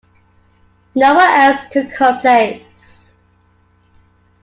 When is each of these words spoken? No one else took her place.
No 0.95 1.13
one 1.13 1.29
else 1.29 1.59
took 1.69 1.91
her 1.91 2.19
place. 2.21 3.11